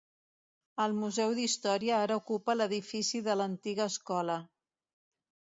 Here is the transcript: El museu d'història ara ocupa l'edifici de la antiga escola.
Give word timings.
El 0.85 0.95
museu 1.01 1.35
d'història 1.39 1.99
ara 2.07 2.17
ocupa 2.23 2.57
l'edifici 2.57 3.23
de 3.29 3.37
la 3.43 3.47
antiga 3.53 3.87
escola. 3.95 4.41